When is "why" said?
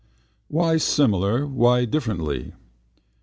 0.47-0.77, 1.51-1.85